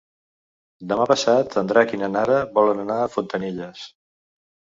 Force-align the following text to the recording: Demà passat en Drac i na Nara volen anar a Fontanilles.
Demà 0.93 1.03
passat 1.11 1.57
en 1.63 1.69
Drac 1.73 1.93
i 1.97 1.99
na 2.05 2.09
Nara 2.15 2.39
volen 2.57 2.83
anar 2.85 2.97
a 3.05 3.13
Fontanilles. 3.19 3.87